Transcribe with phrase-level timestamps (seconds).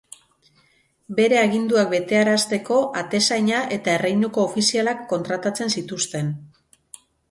[1.19, 6.39] Bere aginduak betearazteko Atezaina eta Erreinuko Ofizialak kontratatzen zituzten.